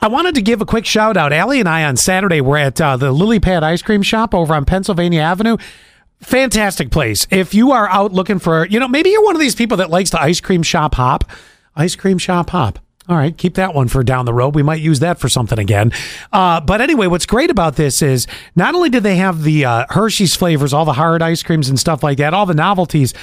I 0.00 0.06
wanted 0.06 0.36
to 0.36 0.42
give 0.42 0.60
a 0.60 0.66
quick 0.66 0.86
shout 0.86 1.16
out. 1.16 1.32
Allie 1.32 1.58
and 1.58 1.68
I 1.68 1.84
on 1.84 1.96
Saturday 1.96 2.40
were 2.40 2.56
at 2.56 2.80
uh, 2.80 2.96
the 2.96 3.10
Lily 3.10 3.40
Pad 3.40 3.64
Ice 3.64 3.82
Cream 3.82 4.02
Shop 4.02 4.32
over 4.32 4.54
on 4.54 4.64
Pennsylvania 4.64 5.20
Avenue. 5.20 5.56
Fantastic 6.20 6.90
place. 6.90 7.26
If 7.30 7.52
you 7.52 7.72
are 7.72 7.88
out 7.88 8.12
looking 8.12 8.38
for, 8.38 8.66
you 8.66 8.78
know, 8.78 8.88
maybe 8.88 9.10
you're 9.10 9.24
one 9.24 9.34
of 9.34 9.40
these 9.40 9.54
people 9.54 9.76
that 9.78 9.90
likes 9.90 10.10
to 10.10 10.20
ice 10.20 10.40
cream 10.40 10.62
shop 10.62 10.94
hop. 10.94 11.24
Ice 11.74 11.96
cream 11.96 12.18
shop 12.18 12.50
hop. 12.50 12.78
All 13.08 13.16
right, 13.16 13.36
keep 13.36 13.54
that 13.54 13.74
one 13.74 13.88
for 13.88 14.02
down 14.02 14.26
the 14.26 14.34
road. 14.34 14.54
We 14.54 14.62
might 14.62 14.80
use 14.80 15.00
that 15.00 15.18
for 15.18 15.28
something 15.28 15.58
again. 15.58 15.92
Uh, 16.32 16.60
but 16.60 16.80
anyway, 16.80 17.06
what's 17.06 17.24
great 17.24 17.50
about 17.50 17.76
this 17.76 18.02
is 18.02 18.26
not 18.54 18.74
only 18.74 18.90
did 18.90 19.02
they 19.02 19.16
have 19.16 19.42
the 19.44 19.64
uh, 19.64 19.86
Hershey's 19.88 20.36
flavors, 20.36 20.72
all 20.74 20.84
the 20.84 20.92
hard 20.92 21.22
ice 21.22 21.42
creams 21.42 21.68
and 21.68 21.78
stuff 21.78 22.02
like 22.02 22.18
that, 22.18 22.34
all 22.34 22.46
the 22.46 22.54
novelties. 22.54 23.14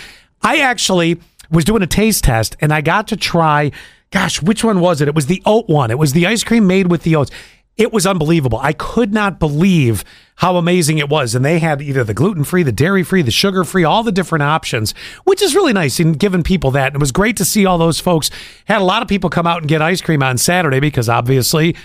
I 0.42 0.58
actually 0.58 1.20
was 1.52 1.66
doing 1.66 1.84
a 1.84 1.88
taste 1.88 2.24
test 2.24 2.58
and 2.60 2.74
I 2.74 2.82
got 2.82 3.08
to 3.10 3.18
try. 3.18 3.72
Gosh, 4.16 4.42
which 4.42 4.64
one 4.64 4.80
was 4.80 5.02
it? 5.02 5.10
It 5.10 5.14
was 5.14 5.26
the 5.26 5.44
oat 5.46 5.68
one. 5.68 5.92
It 5.92 6.00
was 6.00 6.14
the 6.14 6.26
ice 6.26 6.42
cream 6.42 6.66
made 6.66 6.90
with 6.90 7.04
the 7.04 7.18
oats. 7.18 7.32
It 7.76 7.92
was 7.92 8.08
unbelievable. 8.08 8.58
I 8.62 8.72
could 8.72 9.14
not 9.14 9.42
believe 9.42 10.06
how 10.38 10.56
amazing 10.56 11.00
it 11.00 11.10
was. 11.10 11.36
And 11.36 11.44
they 11.44 11.60
had 11.60 11.82
either 11.82 12.02
the 12.06 12.14
gluten 12.14 12.46
free, 12.46 12.64
the 12.64 12.72
dairy 12.72 13.04
free, 13.04 13.24
the 13.24 13.30
sugar 13.30 13.66
free, 13.66 13.84
all 13.84 14.04
the 14.04 14.14
different 14.14 14.44
options, 14.44 14.94
which 15.26 15.42
is 15.42 15.54
really 15.54 15.74
nice 15.74 16.00
in 16.00 16.14
giving 16.14 16.44
people 16.44 16.72
that. 16.72 16.88
And 16.88 16.96
it 16.96 17.02
was 17.02 17.12
great 17.12 17.36
to 17.36 17.44
see 17.44 17.66
all 17.66 17.78
those 17.78 18.00
folks. 18.00 18.30
Had 18.70 18.80
a 18.80 18.86
lot 18.86 19.02
of 19.02 19.10
people 19.10 19.30
come 19.30 19.46
out 19.46 19.60
and 19.60 19.68
get 19.68 19.82
ice 19.82 20.00
cream 20.00 20.24
on 20.24 20.38
Saturday 20.38 20.80
because 20.80 21.10
obviously 21.10 21.76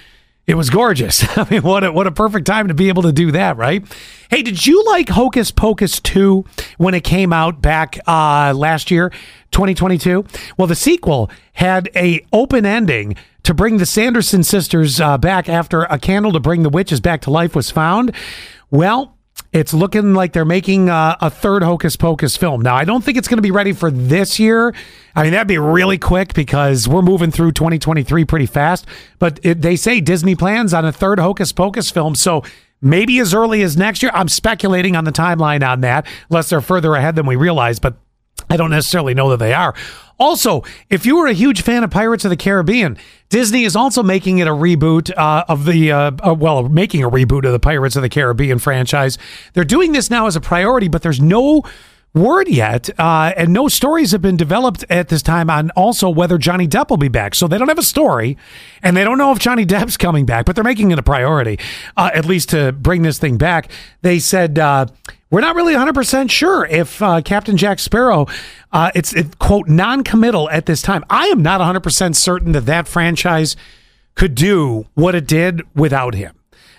it 0.51 0.57
was 0.57 0.69
gorgeous. 0.69 1.25
I 1.39 1.49
mean, 1.49 1.63
what 1.63 1.85
a, 1.85 1.93
what 1.93 2.09
a 2.09 2.11
perfect 2.11 2.45
time 2.45 2.67
to 2.69 2.75
be 2.75 2.89
able 2.89 3.05
to 3.05 3.13
do 3.13 3.31
that, 3.31 3.57
right? 3.57 3.85
Hey, 4.31 4.43
did 4.43 4.67
you 4.67 4.85
like 4.85 5.09
Hocus 5.09 5.53
Pocus 5.53 6.01
2 6.01 6.45
when 6.77 6.93
it 6.93 7.05
came 7.05 7.33
out 7.33 7.63
back 7.63 8.01
uh, 8.05 8.53
last 8.57 8.91
year, 8.91 9.11
2022? 9.53 10.25
Well, 10.59 10.67
the 10.67 10.75
sequel 10.75 11.31
had 11.53 11.89
a 11.95 12.27
open 12.33 12.67
ending 12.67 13.15
to 13.45 13.55
bring 13.55 13.77
the 13.77 13.87
Sanderson 13.87 14.43
sisters 14.43 15.01
uh, 15.01 15.19
back 15.19 15.49
after 15.49 15.83
a 15.85 16.01
candle 16.01 16.33
to 16.33 16.41
bring 16.41 16.65
the 16.65 16.69
witches 16.69 17.01
back 17.01 17.21
to 17.23 17.31
life 17.31 17.55
was 17.55 17.71
found. 17.71 18.13
Well, 18.73 19.17
it's 19.53 19.75
looking 19.75 20.15
like 20.15 20.33
they're 20.33 20.45
making 20.45 20.89
uh, 20.89 21.17
a 21.21 21.31
third 21.31 21.63
Hocus 21.63 21.97
Pocus 21.97 22.37
film. 22.37 22.63
Now, 22.63 22.77
I 22.77 22.85
don't 22.85 23.03
think 23.03 23.19
it's 23.19 23.27
going 23.27 23.39
to 23.39 23.43
be 23.43 23.51
ready 23.51 23.73
for 23.73 23.91
this 23.91 24.39
year. 24.39 24.73
I 25.17 25.25
mean, 25.25 25.33
that'd 25.33 25.49
be 25.49 25.59
really 25.59 25.99
quick 25.99 26.35
because 26.35 26.87
we're 26.87 27.03
moving 27.03 27.33
through 27.33 27.53
2023 27.53 28.25
pretty 28.25 28.47
fast. 28.47 28.87
But 29.19 29.41
it, 29.43 29.61
they 29.61 29.75
say 29.75 30.01
Disney 30.01 30.37
plans 30.37 30.73
on 30.73 30.85
a 30.85 30.93
third 30.93 31.19
Hocus 31.19 31.53
Pocus 31.53 31.91
film. 31.91 32.15
So 32.15 32.45
maybe 32.81 33.19
as 33.19 33.35
early 33.35 33.63
as 33.63 33.77
next 33.77 34.03
year. 34.03 34.13
I'm 34.15 34.29
speculating 34.29 34.97
on 34.97 35.05
the 35.05 35.13
timeline 35.13 35.67
on 35.67 35.81
that, 35.83 36.07
unless 36.31 36.51
they're 36.51 36.61
further 36.61 36.95
ahead 36.95 37.17
than 37.17 37.27
we 37.27 37.37
realize. 37.37 37.79
But 37.79 37.97
I 38.49 38.57
don't 38.57 38.71
necessarily 38.71 39.15
know 39.15 39.31
that 39.31 39.39
they 39.39 39.53
are. 39.53 39.75
Also, 40.21 40.63
if 40.91 41.07
you 41.07 41.17
were 41.17 41.27
a 41.27 41.33
huge 41.33 41.63
fan 41.63 41.83
of 41.83 41.91
Pirates 41.91 42.27
of 42.27 42.31
the 42.31 42.37
Caribbean, 42.37 42.99
Disney 43.31 43.65
is 43.65 43.75
also 43.75 44.03
making 44.03 44.39
it 44.39 44.47
a 44.47 44.51
reboot 44.53 45.11
uh, 45.17 45.45
of 45.49 45.65
the, 45.65 45.91
uh, 45.91 46.11
uh, 46.23 46.35
well, 46.35 46.69
making 46.69 47.03
a 47.03 47.11
reboot 47.11 47.47
of 47.47 47.53
the 47.53 47.59
Pirates 47.59 47.97
of 47.97 48.03
the 48.03 48.11
Caribbean 48.11 48.59
franchise. 48.59 49.17
They're 49.55 49.65
doing 49.65 49.93
this 49.93 50.11
now 50.11 50.27
as 50.27 50.37
a 50.37 50.41
priority, 50.41 50.89
but 50.89 51.01
there's 51.01 51.23
no 51.23 51.63
word 52.13 52.49
yet, 52.49 52.91
uh, 52.99 53.33
and 53.37 53.53
no 53.53 53.69
stories 53.69 54.11
have 54.13 54.21
been 54.21 54.37
developed 54.37 54.85
at 54.91 55.09
this 55.09 55.23
time 55.23 55.49
on 55.49 55.71
also 55.71 56.11
whether 56.11 56.37
Johnny 56.39 56.67
Depp 56.69 56.91
will 56.91 56.97
be 56.97 57.09
back. 57.09 57.35
So 57.35 57.49
they 57.49 57.57
don't 57.57 57.69
have 57.69 57.79
a 57.79 57.83
story, 57.83 58.37
and 58.83 58.97
they 58.97 59.05
don't 59.05 59.17
know 59.17 59.33
if 59.33 59.39
Johnny 59.39 59.65
Depp's 59.65 59.97
coming 59.97 60.27
back, 60.27 60.45
but 60.45 60.55
they're 60.55 60.65
making 60.65 60.91
it 60.91 60.99
a 60.99 61.03
priority, 61.03 61.59
uh, 61.97 62.11
at 62.13 62.27
least 62.27 62.51
to 62.51 62.73
bring 62.73 63.03
this 63.03 63.19
thing 63.19 63.39
back. 63.39 63.71
They 64.03 64.19
said, 64.19 64.59
uh, 64.59 64.87
we're 65.31 65.41
not 65.41 65.55
really 65.55 65.75
100% 65.75 66.31
sure 66.31 66.67
if 66.67 67.01
uh, 67.01 67.23
Captain 67.23 67.57
Jack 67.57 67.79
Sparrow, 67.79 68.27
uh, 68.73 68.91
it's 68.95 69.15
it, 69.15 69.39
quote, 69.39 69.69
non 69.69 70.03
committal 70.03 70.51
at 70.51 70.67
this 70.67 70.83
time. 70.83 71.05
I 71.09 71.27
am 71.27 71.43
not 71.43 71.61
100% 71.61 72.17
certain 72.17 72.53
that 72.53 72.67
that 72.67 72.89
franchise 72.89 73.57
could 74.17 74.35
do 74.35 74.87
what 74.95 75.15
it 75.15 75.27
did 75.27 75.63
without 75.75 76.15
him. 76.15 76.35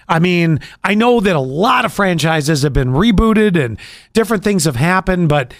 I 0.07 0.19
mean, 0.19 0.59
I 0.83 0.93
know 0.93 1.21
that 1.21 1.35
a 1.35 1.39
lot 1.39 1.85
of 1.85 1.93
franchises 1.93 2.63
have 2.63 2.73
been 2.73 2.89
rebooted 2.89 3.57
and 3.57 3.79
different 4.11 4.43
things 4.43 4.65
have 4.65 4.75
happened, 4.75 5.29
but 5.29 5.53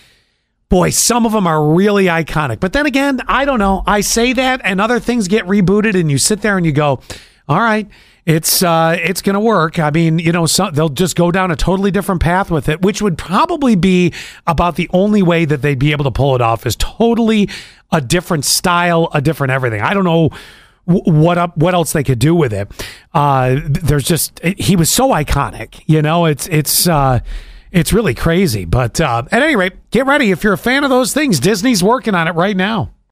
boy, 0.67 0.89
some 0.89 1.25
of 1.25 1.31
them 1.31 1.47
are 1.47 1.65
really 1.65 2.05
iconic. 2.05 2.59
But 2.59 2.73
then 2.73 2.85
again, 2.85 3.21
I 3.27 3.45
don't 3.45 3.59
know. 3.59 3.83
I 3.87 4.01
say 4.01 4.33
that 4.33 4.59
and 4.65 4.81
other 4.81 4.99
things 4.99 5.29
get 5.29 5.45
rebooted 5.45 5.97
and 5.97 6.11
you 6.11 6.17
sit 6.17 6.41
there 6.41 6.57
and 6.57 6.65
you 6.65 6.73
go, 6.73 6.99
all 7.47 7.59
right, 7.59 7.87
it's 8.25 8.61
uh, 8.63 8.97
it's 8.99 9.21
going 9.21 9.33
to 9.33 9.39
work. 9.39 9.79
I 9.79 9.89
mean, 9.89 10.19
you 10.19 10.31
know, 10.31 10.45
so 10.45 10.69
they'll 10.71 10.89
just 10.89 11.15
go 11.15 11.31
down 11.31 11.51
a 11.51 11.55
totally 11.55 11.91
different 11.91 12.21
path 12.21 12.51
with 12.51 12.69
it, 12.69 12.81
which 12.81 13.01
would 13.01 13.17
probably 13.17 13.75
be 13.75 14.13
about 14.47 14.75
the 14.75 14.89
only 14.93 15.21
way 15.21 15.45
that 15.45 15.61
they'd 15.61 15.79
be 15.79 15.91
able 15.91 16.05
to 16.05 16.11
pull 16.11 16.35
it 16.35 16.41
off 16.41 16.65
is 16.65 16.75
totally 16.75 17.49
a 17.91 17.99
different 17.99 18.45
style, 18.45 19.09
a 19.13 19.21
different 19.21 19.51
everything. 19.51 19.81
I 19.81 19.93
don't 19.93 20.03
know 20.03 20.29
what 20.85 21.37
up 21.37 21.55
what 21.57 21.73
else 21.73 21.93
they 21.93 22.03
could 22.03 22.19
do 22.19 22.33
with 22.33 22.53
it. 22.53 22.67
Uh 23.13 23.59
there's 23.65 24.03
just 24.03 24.39
he 24.43 24.75
was 24.75 24.89
so 24.89 25.09
iconic 25.09 25.83
you 25.85 26.01
know? 26.01 26.25
It's 26.25 26.47
it's 26.47 26.87
uh 26.87 27.19
it's 27.71 27.93
really 27.93 28.15
crazy. 28.15 28.65
But 28.65 28.99
uh 28.99 29.23
at 29.31 29.43
any 29.43 29.55
rate 29.55 29.73
get 29.91 30.05
ready 30.05 30.31
if 30.31 30.43
you're 30.43 30.53
a 30.53 30.57
fan 30.57 30.83
of 30.83 30.89
those 30.89 31.13
things. 31.13 31.39
Disney's 31.39 31.83
working 31.83 32.15
on 32.15 32.27
it 32.27 32.31
right 32.31 32.57
now 32.57 32.91